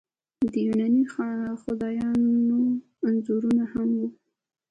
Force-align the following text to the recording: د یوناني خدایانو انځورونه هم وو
د 0.51 0.53
یوناني 0.67 1.03
خدایانو 1.61 2.59
انځورونه 3.07 3.63
هم 3.73 3.89
وو 3.99 4.07